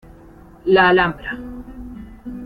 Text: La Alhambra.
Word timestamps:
La 0.73 0.87
Alhambra. 0.87 1.37